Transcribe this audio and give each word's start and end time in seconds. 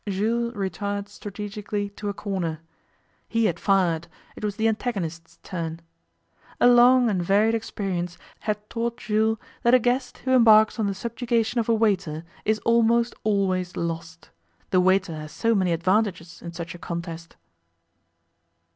Jules 0.09 0.55
retired 0.55 1.07
strategically 1.09 1.87
to 1.91 2.09
a 2.09 2.13
corner. 2.15 2.61
He 3.29 3.45
had 3.45 3.59
fired; 3.59 4.07
it 4.35 4.43
was 4.43 4.55
the 4.55 4.67
antagonist's 4.67 5.37
turn. 5.43 5.79
A 6.59 6.65
long 6.67 7.07
and 7.07 7.21
varied 7.23 7.53
experience 7.53 8.17
had 8.39 8.67
taught 8.67 8.97
Jules 8.97 9.37
that 9.61 9.75
a 9.75 9.79
guest 9.79 10.17
who 10.25 10.31
embarks 10.33 10.79
on 10.79 10.87
the 10.87 10.95
subjugation 10.95 11.59
of 11.59 11.69
a 11.69 11.75
waiter 11.75 12.23
is 12.45 12.57
almost 12.65 13.13
always 13.23 13.77
lost; 13.77 14.31
the 14.71 14.81
waiter 14.81 15.15
has 15.15 15.31
so 15.31 15.53
many 15.53 15.71
advantages 15.71 16.41
in 16.41 16.51
such 16.51 16.73
a 16.73 16.79
contest. 16.79 17.35